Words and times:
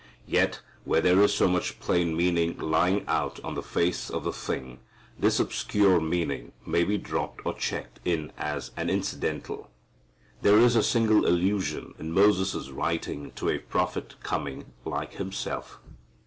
Yet 0.25 0.61
where 0.83 0.99
there 0.99 1.21
is 1.21 1.31
so 1.35 1.47
much 1.47 1.79
plain 1.79 2.17
meaning 2.17 2.57
lying 2.57 3.05
out 3.07 3.39
on 3.43 3.53
the 3.53 3.61
face 3.61 4.09
of 4.09 4.23
the 4.23 4.33
thing, 4.33 4.79
this 5.19 5.39
obscure 5.39 5.99
meaning 6.01 6.53
may 6.65 6.83
be 6.83 6.97
dropped 6.97 7.45
or 7.45 7.53
checked 7.53 7.99
in 8.03 8.31
as 8.35 8.71
an 8.75 8.89
incidental. 8.89 9.69
There 10.41 10.57
is 10.57 10.75
a 10.75 10.81
single 10.81 11.27
allusion 11.27 11.93
in 11.99 12.13
Moses' 12.13 12.71
writing 12.71 13.29
to 13.35 13.49
a 13.51 13.59
prophet 13.59 14.15
coming 14.23 14.73
like 14.85 15.13
himself. 15.17 15.77